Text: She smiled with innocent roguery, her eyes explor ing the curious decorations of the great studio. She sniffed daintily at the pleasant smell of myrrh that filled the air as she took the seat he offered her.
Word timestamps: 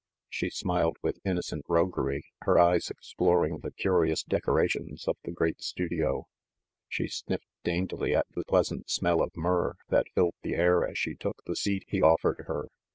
She 0.31 0.49
smiled 0.49 0.97
with 1.03 1.19
innocent 1.23 1.65
roguery, 1.67 2.23
her 2.41 2.57
eyes 2.57 2.89
explor 2.91 3.47
ing 3.47 3.59
the 3.59 3.69
curious 3.69 4.23
decorations 4.23 5.07
of 5.07 5.15
the 5.23 5.31
great 5.31 5.61
studio. 5.61 6.25
She 6.89 7.07
sniffed 7.07 7.45
daintily 7.63 8.15
at 8.15 8.25
the 8.33 8.43
pleasant 8.43 8.89
smell 8.89 9.21
of 9.21 9.37
myrrh 9.37 9.75
that 9.89 10.09
filled 10.15 10.33
the 10.41 10.55
air 10.55 10.83
as 10.83 10.97
she 10.97 11.13
took 11.13 11.43
the 11.45 11.55
seat 11.55 11.83
he 11.87 12.01
offered 12.01 12.45
her. 12.47 12.69